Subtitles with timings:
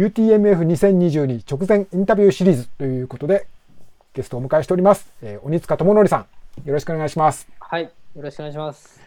[0.00, 3.46] UTMF2022 直前インタビューシリーズということで、
[4.14, 5.06] ゲストをお迎えしております。
[5.20, 7.46] えー、鬼塚智則さん、よろしくお願いします。
[7.60, 8.98] はい、よろしくお願いします。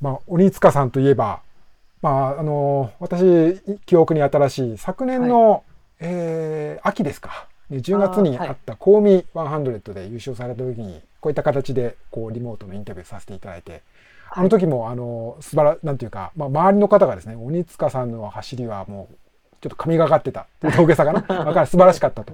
[0.00, 1.40] まあ、鬼塚さんといえば、
[2.02, 5.62] まあ、あのー、私、記憶に新しい、昨年の、はい、
[5.98, 7.48] えー、秋ですか。
[7.72, 13.82] 10月にあったコーミ100で優勝された時に、こういった形で、こう、リモートのインタビューさせていただいて、
[14.30, 19.16] あの時も、あの、素晴ら、なんていうか、まあ、周りの方がですね、鬼塚さんの走りはもう、
[19.66, 20.42] ちょっと神がかってた。
[20.42, 21.20] っていう峠さかな。
[21.26, 22.32] だから素晴らしかったと。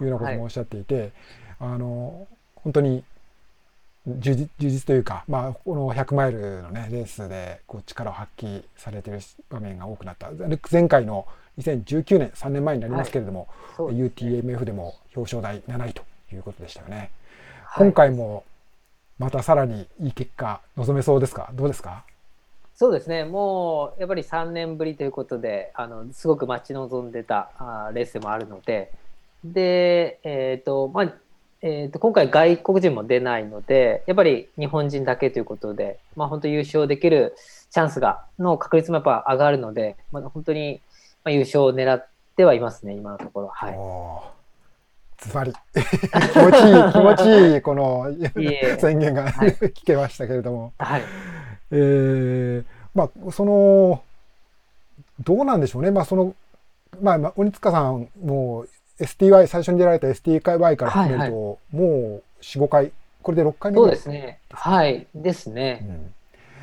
[0.00, 1.12] いうようなこともおっしゃっていて、はい、
[1.60, 3.02] あの、本当に
[4.06, 9.18] 充実というか、まあ、この100マイルのね、レースでこう力を発揮されてる
[9.50, 10.30] 場面が多くなった。
[10.70, 11.26] 前回の
[11.58, 17.10] 2019年、3年前になりますけれども、はい、UTMF でも表彰台7位ということでしたよね。
[17.64, 18.44] はい、今回も
[19.18, 21.50] またさらにいい結果望めそうですか？
[21.54, 22.04] どうですか？
[22.80, 28.92] そうですね、もうやっぱり3年ぶりということで、あのすごく待ち望んでたあレースでもあるので、
[29.44, 31.12] で、えっ、ー、と、まあ、
[31.60, 37.34] えーと、今回外国人も出ないので、やっぱり日本人だけということで、まあ、本当優勝できる
[37.68, 40.80] チャンスが、の確率もやっぱ上がるので、まあ、本当に、
[41.24, 43.48] まあ、優勝を狙ってはいますね、今のところ。
[43.48, 45.26] はい。
[45.26, 48.06] ズバリ 気持ちいい、気持ちいい、この
[48.78, 50.72] 宣言が、はい、 聞けましたけれども。
[50.78, 51.02] はい。
[51.70, 54.02] えー、まあ、その、
[55.20, 55.90] どうなんでしょうね。
[55.90, 56.34] まあ、その、
[57.00, 58.66] まあ、鬼塚さんも
[59.00, 60.40] STY、最初に出られた STY
[60.76, 64.40] から含めると、はいはい、もう4、5回、これで6回目そうですね。
[64.50, 66.12] はい、ですね。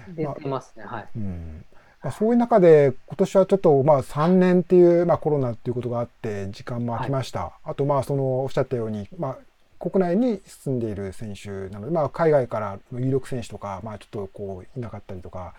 [0.08, 0.84] うん、出てますね。
[0.86, 1.08] はい。
[1.16, 1.66] うん
[2.06, 7.40] まあ、そういう中で、今年はちょっと、まあ、3年っていう、まあ、コロナっていうことがあって、時間も空きました。
[7.40, 9.38] はい、あと、まあ、その、おっしゃったように、まあ、
[9.80, 15.54] 国内に住んでいる選手なので、まあ、海外からの有力選手とか、まあ、ちょっとこういなかったりとか、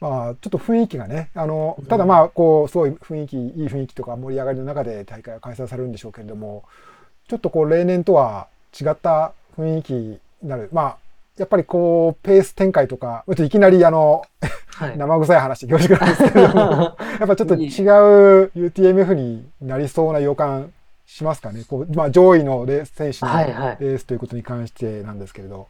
[0.00, 6.64] まあ、ちょっと雰囲気がね、あの、ただまあ、こう、すごい雰囲気、いい雰囲気とか盛り上がりの中で大会が開催されるんでしょうけれども、
[7.28, 10.68] ちょっとこう、例年とは違った雰囲気になる。
[10.72, 10.96] まあ、
[11.38, 14.22] やっぱりこう、ペース展開とか、いきなりあの、
[14.74, 16.60] はい、 生臭い話恐縮なんですけれども、
[17.18, 20.72] やっぱちょっと違う UTMF になりそうな予感
[21.06, 21.64] しますかね。
[21.66, 23.32] こうまあ、上位のレース選手の
[23.80, 25.54] レースということに関してなんですけれど。
[25.54, 25.68] はいはい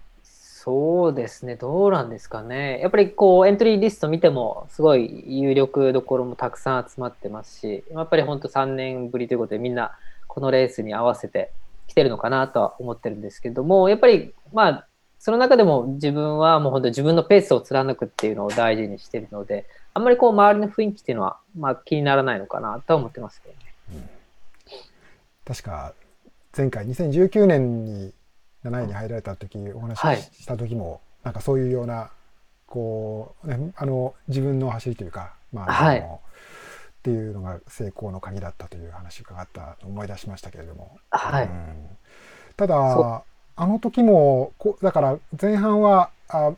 [0.67, 2.81] そうですね、どうなんですかね。
[2.81, 9.93] やっぱりこうエントリーリスト見ても、すごい有力どころもたくさん集まってますし、やっぱり本当3年ぶりということで、みんな
[10.27, 11.53] このレースに合わせて
[11.87, 14.87] きてるのかなとは思ってるんですけども、やっぱりまあ、
[15.21, 23.66] その中でも自分はもう本当自分のペースを貫くっていうのを大事にしてるので、あんまりこう周りの雰囲気っていうのは、まあ、気にならないのかなとは思ってますけどね。
[25.47, 25.95] うん、確か
[26.57, 28.13] 前回2019年に
[28.65, 32.11] 7位に入られた時お話しした時も、はい、なんかそういうような
[32.67, 36.03] こう、ね、あの自分の走りというか、まあ、はい、っ
[37.03, 41.87] ていうのが成功の鍵だったという話を伺った思い出しましたけれども、はい、うん、
[42.57, 43.25] ただ
[43.59, 46.53] あの時もこだから前半はあ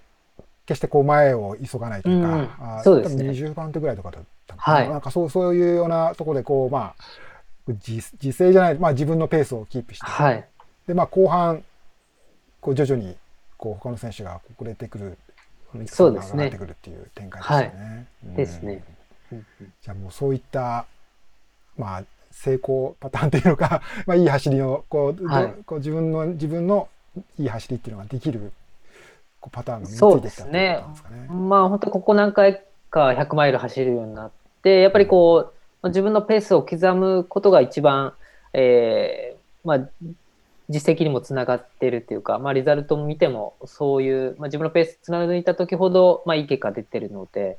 [0.67, 7.05] 決してこう前を急がないというか、うん、うですね、20番手ぐらいとかだったのかな,、はい、なんかそうそういうようなところでこうまあ
[7.73, 7.93] 自
[8.23, 10.45] 自制じゃない、まあ、自分のペースをキープして、はい、
[10.87, 11.65] でまあ後半
[12.61, 13.17] こう徐々に
[13.57, 15.19] こう他の選手が遅れてくる、
[15.87, 16.45] そうですね。
[16.45, 18.07] 上がってくるっていう展開ですよね。
[18.27, 18.85] はい、ですね。
[19.31, 20.87] じゃあもうそういった
[21.77, 26.89] まあ成功パターンというのか、 まあいい走りをこう、はい、こう自分の自分の
[27.39, 28.53] いい走りっていうのができる
[29.41, 31.27] こうパターンが身についてきたっていうことですかね。
[31.29, 34.31] まあ本当ここ何回か100マイル走るようになっ
[34.63, 38.15] て、やっぱりこう、自分のペースを刻むことが一番、
[38.53, 39.89] えー、まあ
[40.69, 47.59] 実績にもつながってるっていうか、まあ、リザルトも見てもそういう、まあ、自分のペースつな抜いた時ほど、まあ、いい結果出てるので、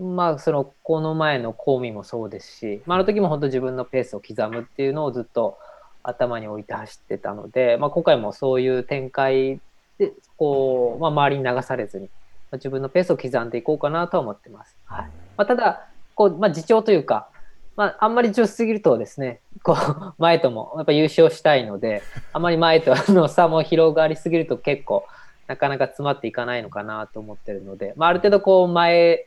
[0.00, 5.58] うん、まあそのこの前の公務もそうですし、まあ、あの時も本当自分のペースを刻むっていうのをずっと
[6.02, 9.60] 頭に置いて走ってたので、まあ、今回もそういう展開
[9.98, 12.10] でこう、まあ、周りに流されずに、ま
[12.52, 14.74] あ、自分のペースを刻んでいこうかなとは思ってます。
[14.86, 15.10] はい。
[15.36, 17.28] まあ、ただこう、まあ、自重というか
[17.76, 22.02] まあ、あんまり上手すぎるとですね、こう、 前ともやっぱ優勝したいので、
[22.32, 25.06] あまり前との差も広がりすぎると結構、
[25.46, 29.26] なかなか詰まっていかないのかなと思ってるので、まあ、ある程度こう、前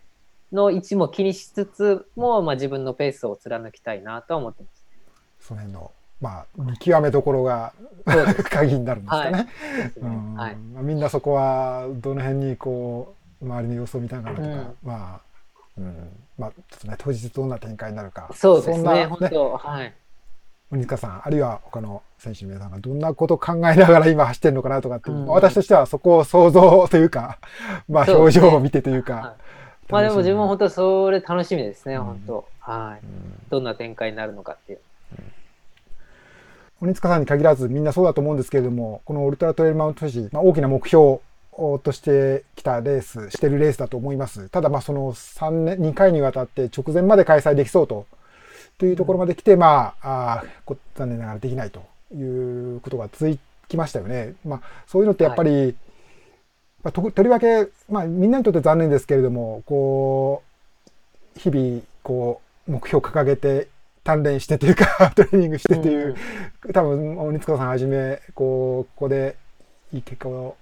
[0.51, 4.69] の位置も気にしつつも、まあ、自分のペースを貫きたいなとは思ってま
[5.39, 7.71] す、その辺の、まあ、見極めどころが
[8.49, 9.47] 鍵になるんですかね。
[10.35, 15.28] はい、みんなそこは、どの辺にこう、周りの様子を見ながらとか、うん、まあ、
[15.79, 18.29] うん、まあ、ちょっとね、当日どんな展開になるか。
[18.33, 19.93] そうですね、ね本当、はい。
[20.71, 27.39] 鬼塚さん、あるいは他の選手の皆さんがどんなことを考えながら今走ってるのかなとかって、うん、私としてはそこを想像というか、
[27.89, 29.35] まあ表情を見てというか、
[29.89, 32.47] まあでも自分も本当それ楽しみですね、うん本当。
[32.59, 33.05] はい。
[33.05, 34.79] うんどんな展開になるのかっていう。
[36.81, 41.19] 鬼塚さんに限らずみんなそうだと思うんですけれどもこのウルトラトレイルマウント富士、まあ、大きな目標
[41.83, 44.49] としてきたレースしてるレースだと思います。
[44.49, 48.05] ただまあその3年2回にわたって直前まで開催できそうと。
[48.77, 50.43] というところまで来て、まああ
[50.95, 51.83] 残念ながらできないと
[52.15, 53.37] いうことが続
[53.67, 54.35] きましたよね。
[54.45, 55.75] まあ、そういうのってやっぱり、
[56.81, 60.43] まあ、ととりわけ、まあ、みんなにとって残念ですけれどもこ
[61.35, 63.67] う日々こう目標を掲げて
[64.05, 66.15] 鍛錬してというか トレーニングしてという、
[66.73, 69.35] 多分鬼塚さんはじめこうここで
[69.91, 70.55] いい結果を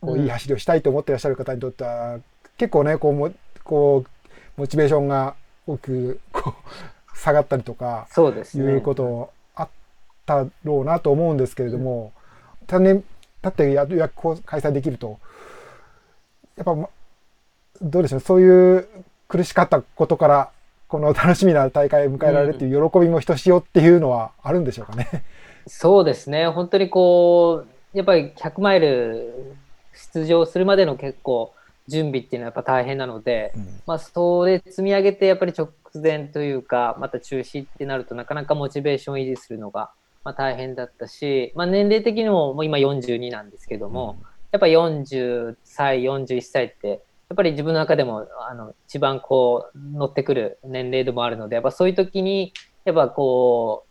[0.00, 2.18] こういい走りをしたいと思ってらっしゃる方にとっては、
[2.58, 3.32] 結構ねこうも
[3.64, 5.34] こうモチベーションが
[5.66, 8.72] 大きくこう下がったりとかそうですね。
[8.72, 9.68] いうことあっ
[10.24, 12.12] たろうなと思うんですけれども、
[12.68, 13.04] 3年
[13.42, 15.18] 経ってやや開催できると
[16.56, 16.88] やっぱま
[17.82, 18.88] どうでしょうそういう
[19.28, 20.50] 苦しかったことから
[20.88, 25.24] この 楽しみな大会を迎えられるっていう喜びもひとしおっていうのはあるんでしょうかね。
[25.66, 26.46] そうですね。
[26.48, 29.56] 本当にこう、やっぱり100マイル
[30.12, 31.54] 出場するまでの結構
[31.88, 33.80] 準備っていうのはやっぱ大変なので、うん。
[33.86, 39.90] まあ、それ積み上げてやっぱり直前というか、また中止ってなるとなかなかモチベーションを維持するのが
[40.24, 44.18] まあ大変だったし、まあ、年齢的にももう今42なんですけども、
[44.50, 52.52] やっぱ40歳、41歳って、やっぱり自分の中でもあの一番こう乗ってくる年齢でもあるので、やっぱそういう時に、
[52.84, 53.84] やっぱこ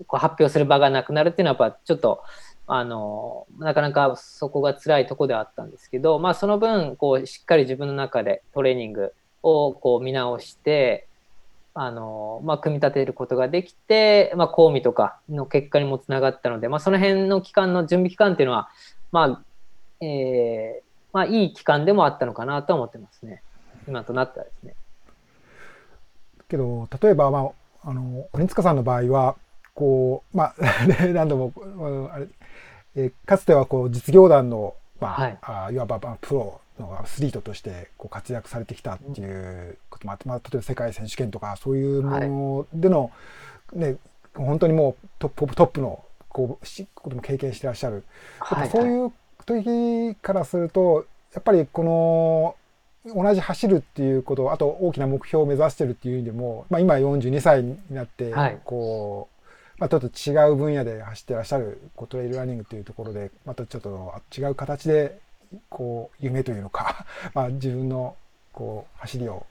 [0.00, 2.22] う、こう発表する場がなくなるっていうのはやっぱちょっと、
[2.66, 9.12] あの、なかなかそこが辛いとこではあったんですけど、まあその分、こうしっかり自分の中でトレーニング
[9.42, 11.06] をこう見直して、
[11.74, 18.68] あの、まあ組み立てることができて、まあ講義とかの結果にもつながったので、まあその辺の期間の準備期間っていうのは、
[19.12, 20.84] まあ、えー
[21.14, 23.40] まあ、いい期間でもあったのかなと思ってますね。
[23.86, 24.74] 今となったらですね。
[26.48, 27.52] けど例えば、ま
[27.84, 29.36] あ、あの鬼塚さんの場合は
[29.74, 30.54] こうまあ
[31.14, 31.52] 何度も
[32.12, 32.26] あれ、
[32.96, 35.38] えーかつてはこう実業団の、まあはい。
[35.42, 43.10] あいわばまあプロのアスリートとしてこう活躍されてきたっていうこともあって、まあ、例えば世界選手権とかそういうものでの、
[43.74, 43.96] ね
[44.34, 48.02] 本当にもうトップトップのこうしことも経験してらっしゃる。
[48.40, 49.12] はい、そういう
[49.46, 52.56] 時からするとやっぱりこの
[53.14, 58.58] 同じ走るっていうことあと大きな目標を目指してるっていう意味でも、まあ、今42歳になってはい。
[58.64, 59.33] こう、
[59.78, 65.18] まあ、ちょっと違う分野で走ってらっしゃるこうトレイルランニングっていうところでまたちょっと違う形で
[65.68, 68.16] こう夢というのか、 まあ、自分の
[68.52, 69.46] こう走りを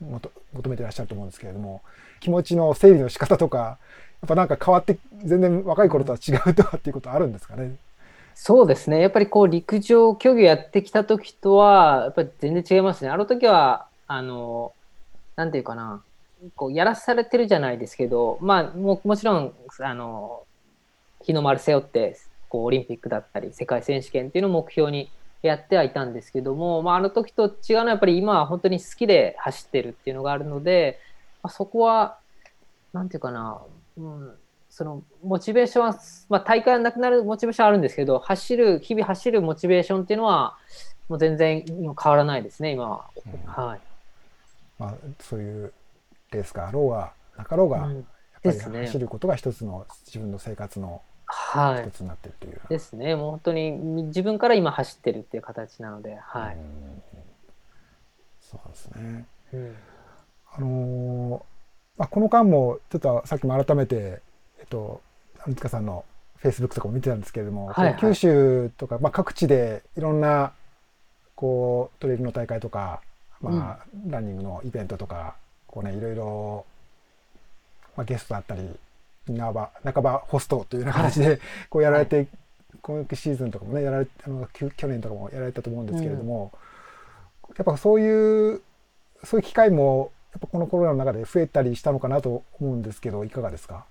[0.00, 0.30] 求
[0.68, 1.82] めてらっしゃると思うんですけれども
[2.20, 3.78] 気持ちの整理の仕方とか
[4.22, 7.76] やっぱなんか変わって全然若い頃とは違うとかっていうことあるんですかね？
[8.38, 9.00] そうですね。
[9.00, 13.10] やっぱりこう陸上競技やってきた時とは、やっぱり全然違いますね。
[13.10, 14.74] あの時は、あの、
[15.36, 16.02] なんていうかな、
[16.54, 20.44] こうやらされてるじゃないですけど、まあももちろん、あの、
[21.22, 22.16] 日の丸背負って、
[22.48, 25.10] こうオリンピックだったり、世界選手権っていうのを目標に
[25.42, 30.98] やってはいたんですけども、まあ、あの時と違うのはやっぱり今は本当に好きで走ってるっていうのがあるので、
[31.42, 32.18] まあ、そこは、
[32.92, 33.60] なんていうかな、
[33.96, 34.34] うん、
[34.70, 35.98] そのモチベーションは、
[36.28, 40.56] まあ、大会がなくなるモチベーションはあるんですけど、走る、日々走るモチベーションっていうのは、
[41.08, 43.04] もう全然今変わらないですね、今は。
[43.26, 43.80] うんはい。
[44.78, 45.72] まあ、そういう
[46.32, 48.06] レースがあろうがなかろうが、うん
[48.42, 51.88] やっぱり走ることが一つの自分の生活のはい。
[51.88, 53.16] 一つになっているというような、ですね。
[53.16, 56.54] もう本当に自分から今走ってるっていう形なので、はい。
[56.54, 57.02] うん
[58.40, 59.26] そうですね。
[59.52, 59.76] うん
[60.52, 61.42] あのー
[61.98, 64.22] まあ、この間もちょっとさっきも改めて、
[64.60, 65.00] えっと、
[65.46, 66.04] 鬼塚さんの
[66.36, 70.52] フェイスブックとかも見てたんですけれども、はいはい九州とか、まあ、各地でいろんな
[71.34, 73.00] こうトレイルの大会とか、
[73.40, 75.34] まあランニングのイベントとか
[75.76, 76.64] こう、ね、いろいろ、
[77.98, 78.62] まあ、ゲストだったり
[79.28, 82.28] 半ば半ばホストというような形でこうやられて、
[82.80, 86.50] 今シーズンとかもねやられあの去年とかもやられたと思うんですけれども、
[87.58, 88.62] やっぱそういう
[89.22, 93.84] そういう機会もやっぱこのコロナの中で増えたりしたのかなと思うんですけどいかがですか？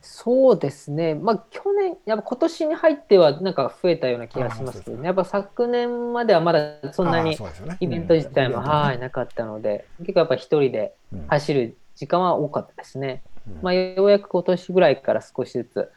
[0.00, 1.14] そうですね。
[1.14, 5.06] まあ去年、やっぱ今年に入ってはなんか増えたような気がしますけどね。
[5.06, 7.36] やっぱ昨年まではまだそんなに
[7.80, 13.22] イベント自体も、はい、なかったので、結構やっぱ一人でうん走る時間は多かったですね。
[13.48, 15.90] うんまあ、ようやく今年ぐらいから少しずつ、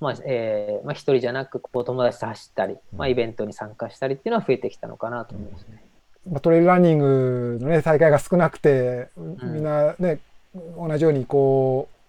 [0.00, 5.84] まあえーまあ、一人じゃなくこう友達と走ったり、まあ、イベントに参加したりっていうのは増えてきたのかなと思いますね。
[6.30, 10.20] まあ、トレイルランニングの、ね、大会が少なくて、んみんなね
[10.76, 12.01] 同じようにこう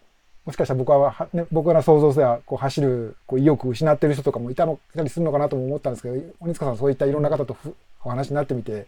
[0.46, 8.86] もしかしたら僕は、ね、僕ら想像ではこう走るこう意欲を失ってる人とかもいたのいたりするのかなとも思ったんですけど鬼塚さんそういったいろんな方とふお話になってみて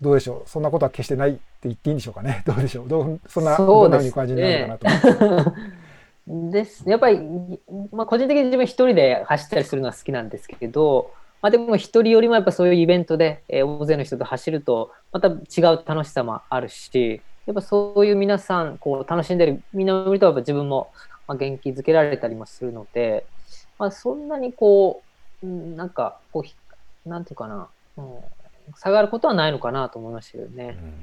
[0.00, 2.42] どうでしょうそんなことは決してないって言っていいんでしょうかね。
[2.46, 2.88] どうでしょう。
[2.88, 5.52] どうそんなそうですねどんなふうに感じになるかなと。
[6.26, 7.18] ですやっぱり、
[7.90, 11.10] まあ、個人的に自分一人で走ったりするのは好きなんですけど、
[11.40, 15.32] まあ、でも一人よりもやっぱそういうイベントで、えー大勢の人と走るとまた違
[15.74, 20.92] う楽しさもあるしやっぱそういう皆さんこう楽しんでるみんなを見るとやっぱ自分も
[21.26, 23.26] まあ元気づけられたりもするので、
[23.78, 25.02] まあ、そんなにこ
[25.42, 26.54] ううんなんかこうひ
[27.04, 28.14] なんていうかな、うん、
[28.76, 30.76] 下がることはないのかなと思いましたよね。
[30.80, 30.94] うん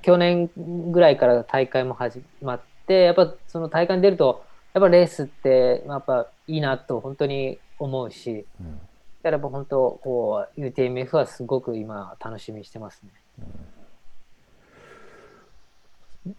[0.00, 0.48] 去年
[0.90, 4.42] ぐらいから大会も始まってやっぱその大会に出ると
[4.72, 8.78] やっぱレースってやっぱいいなと本当に思うしうん
[9.22, 13.10] だからやっぱ本当こう UTMF はすごく今楽しみにしてますね。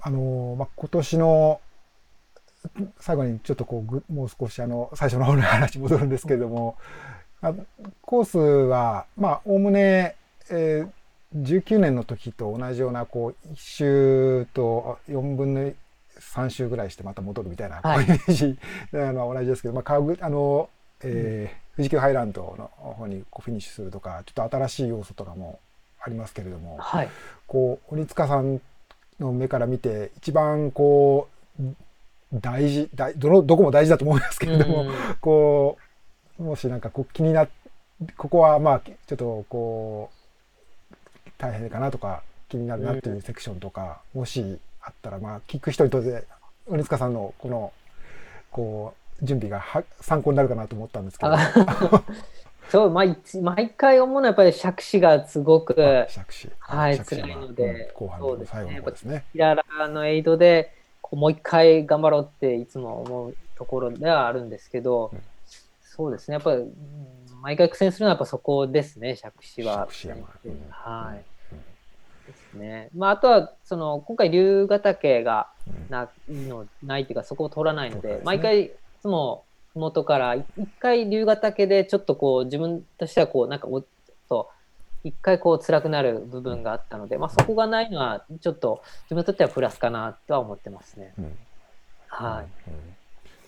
[0.02, 1.62] あのまあ、今年の
[3.00, 6.78] 最後にちょっとこうぐもう少しあの最初の方の話に戻るんですけれども、
[7.42, 7.54] あ
[8.02, 10.16] コースはまあおおむね、
[10.50, 10.90] えー
[11.36, 15.72] 19年の時と同じようなこう1周と4分の
[16.20, 18.58] 3周ぐらいしてまた戻るみたいな、はいイメージ
[18.92, 20.70] なのは同じですけど、まあ、川口あの、
[21.04, 25.62] えー富士急ハイランドの方にこうフィニッシュするとかちょっと新しい要素とかも
[26.02, 26.76] ありますけれども。
[26.78, 27.10] はい、
[27.48, 28.60] こう鬼塚さん
[29.20, 31.28] の目から見て一番こ
[31.60, 31.64] う
[32.34, 35.78] 大事大どのどこも大事だと思いますけれども、うんこ
[36.40, 37.50] うもしなんかこう気になっ
[38.16, 40.10] ここはまあちょっとこ
[41.28, 46.24] う大変かなとか気になるなっていうセクションとか、もしあったらまあ聞く人にとって
[46.68, 47.74] 鬼塚さんのこの
[48.52, 51.36] こう準備がは参考になるかなと思ったんですけど。
[52.70, 55.74] あそう毎毎回思うのはやっぱり杓子がすごく
[56.60, 58.62] はい辛いのでうん後半そうですね。
[58.62, 59.26] の最後の方ですね。
[59.32, 60.74] キララのエイドで
[61.12, 65.22] もう一回頑張ろうっていつも思うところではあるんですけど、うん。
[65.82, 66.36] そうですね。
[66.36, 66.74] やっぱりうん
[67.42, 69.88] 毎回苦戦するのはやっぱそこですね杓子は。
[70.70, 71.60] はい、うん。
[72.28, 72.90] ですね。
[72.96, 75.90] まああとはその今回龍ヶ岳がうん。
[75.90, 78.72] なのないっていうかそこを通らないので毎回い
[79.02, 79.46] つも
[79.76, 83.84] 麓からい一回龍ヶ岳でちょっとこう自分としてはこうなんかお
[84.28, 84.50] と
[85.04, 91.14] 一回こう辛くなる部分があったので、まあ、そこがないのはちょっと自分にとってはプラスかなとは思ってますね。
[91.18, 91.38] うん
[92.08, 92.72] はい。
[92.72, 93.00] うん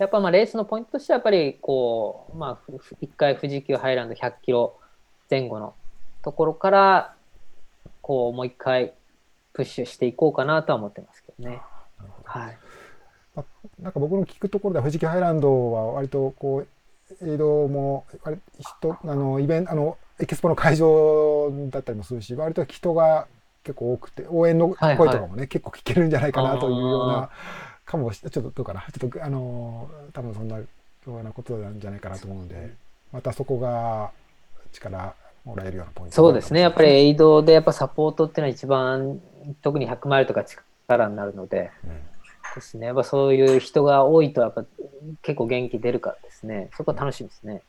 [0.01, 4.79] やっぱまあレースのポイントとしてはやっぱりこう、まあふ、ふ一回富士急ハイランド100キロ
[5.29, 5.75] 前後の
[6.23, 7.13] ところから
[8.01, 8.95] こうもう一回
[9.53, 11.61] プッシュしていこうかなとは思ってますけどね。
[12.33, 12.57] なる
[13.35, 13.45] ほどは
[13.79, 13.83] い。
[13.83, 16.67] なんか僕の聞くところでは富士急ハイランドは割とこう
[17.21, 23.27] エイドも割人あのイベントあのエキスポの会場だったりもするし割と人が
[23.63, 27.29] 結構多くて応援の声とかもね、結構聞けるんじゃないかなというような
[27.85, 30.65] かもしちょっとどうかなちょっとあの多分そんなよ
[31.07, 32.73] うなことなんじゃないかなと思うので
[33.11, 34.11] またそこが
[34.71, 36.61] 力もらえるようなポイントそうですね。
[36.61, 39.19] やっぱりり、エイドでやっぱサポートっていうのは一番
[39.61, 42.10] 特に100マイルとか力になるのでうん
[42.55, 42.87] ですね。
[42.87, 44.65] やっぱそういう人が多いとやっぱ
[45.21, 46.69] 結構元気出るからですね。
[46.75, 47.61] そこは楽しみですね。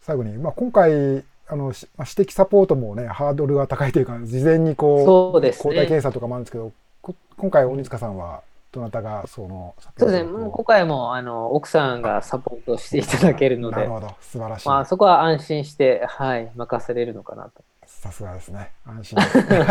[0.00, 5.86] 最後に、まあ、今回あの指摘サポートもねハードルが高いというか事前にこうそうです抗体ね。
[5.86, 6.72] 検査とかもあるんですけど、
[7.02, 10.30] こ今回鬼塚さんはどなたがそのそうですね。
[10.30, 17.62] もう今回もあの奥さんがサポートしていただけるのでなる、ほど素晴らしい、まあそこは安心して、はい、任せれるのかなと。
[17.86, 19.24] さすがですね安心で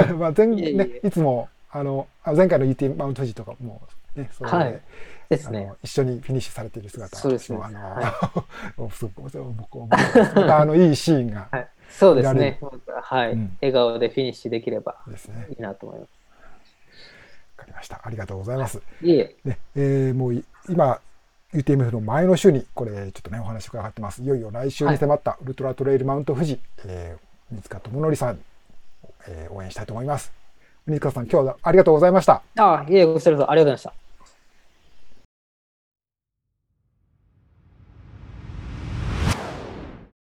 [0.08, 3.82] す まあ前ねいつもあのあ前回の UT マウント富士とかも
[4.16, 4.82] ねそれで、はい。
[5.30, 5.74] ですね。
[5.84, 7.60] 一緒にフィニッシュされている姿そうですね。
[7.62, 12.60] あの、は すごく僕もまたあのいいシーンがはい、そうですね。
[13.02, 13.58] はい、うん。
[13.62, 16.08] 笑顔でフィニッシュできればですねいいなと思いまわ
[17.58, 18.00] かりました。
[18.02, 18.80] ありがとうございます。
[18.80, 19.06] す。
[19.06, 19.12] い。
[19.20, 21.02] え、ねえーもうい今
[21.54, 24.22] UTMF の前の週にこれちょっとねお話伺ってます。
[24.22, 28.40] いよいよ来週に迫ったウルトラトレイルマウント富士、えー、三塚智則さん、
[29.28, 30.45] えー応援したいと思います
[30.88, 34.05] 水川さん今日はありがとうございましたああ、いえ、ご視聴ありがとうございました。